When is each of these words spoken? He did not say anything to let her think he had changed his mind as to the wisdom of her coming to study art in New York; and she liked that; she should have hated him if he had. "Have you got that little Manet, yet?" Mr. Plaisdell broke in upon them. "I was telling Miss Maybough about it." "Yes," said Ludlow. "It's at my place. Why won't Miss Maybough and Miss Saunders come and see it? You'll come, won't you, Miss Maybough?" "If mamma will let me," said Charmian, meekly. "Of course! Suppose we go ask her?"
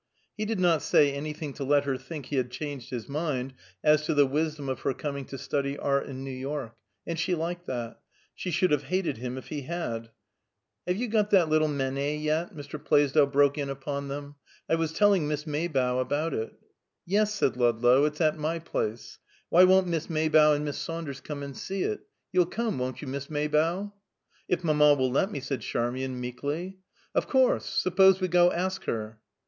He 0.35 0.45
did 0.45 0.59
not 0.59 0.81
say 0.81 1.11
anything 1.13 1.53
to 1.53 1.63
let 1.63 1.83
her 1.83 1.95
think 1.95 2.25
he 2.25 2.37
had 2.37 2.49
changed 2.49 2.89
his 2.89 3.07
mind 3.07 3.53
as 3.83 4.03
to 4.07 4.15
the 4.15 4.25
wisdom 4.25 4.67
of 4.67 4.79
her 4.79 4.95
coming 4.95 5.25
to 5.25 5.37
study 5.37 5.77
art 5.77 6.07
in 6.07 6.23
New 6.23 6.31
York; 6.33 6.73
and 7.05 7.19
she 7.19 7.35
liked 7.35 7.67
that; 7.67 7.99
she 8.33 8.49
should 8.49 8.71
have 8.71 8.85
hated 8.85 9.17
him 9.17 9.37
if 9.37 9.49
he 9.49 9.61
had. 9.61 10.09
"Have 10.87 10.97
you 10.97 11.07
got 11.07 11.29
that 11.29 11.49
little 11.49 11.67
Manet, 11.67 12.17
yet?" 12.17 12.51
Mr. 12.55 12.83
Plaisdell 12.83 13.27
broke 13.27 13.59
in 13.59 13.69
upon 13.69 14.07
them. 14.07 14.37
"I 14.67 14.73
was 14.73 14.91
telling 14.91 15.27
Miss 15.27 15.45
Maybough 15.45 15.99
about 15.99 16.33
it." 16.33 16.51
"Yes," 17.05 17.31
said 17.35 17.55
Ludlow. 17.55 18.05
"It's 18.05 18.21
at 18.21 18.35
my 18.39 18.57
place. 18.57 19.19
Why 19.49 19.65
won't 19.65 19.85
Miss 19.85 20.09
Maybough 20.09 20.53
and 20.53 20.65
Miss 20.65 20.79
Saunders 20.79 21.21
come 21.21 21.43
and 21.43 21.55
see 21.55 21.83
it? 21.83 21.99
You'll 22.33 22.47
come, 22.47 22.79
won't 22.79 23.03
you, 23.03 23.07
Miss 23.07 23.29
Maybough?" 23.29 23.93
"If 24.49 24.63
mamma 24.63 24.95
will 24.95 25.11
let 25.11 25.31
me," 25.31 25.39
said 25.41 25.61
Charmian, 25.61 26.19
meekly. 26.19 26.79
"Of 27.13 27.27
course! 27.27 27.67
Suppose 27.67 28.19
we 28.19 28.27
go 28.27 28.51
ask 28.51 28.85
her?" 28.85 29.19